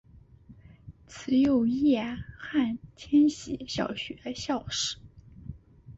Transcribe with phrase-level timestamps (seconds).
[1.05, 2.01] 慈幼叶
[2.39, 4.97] 汉千禧小学校史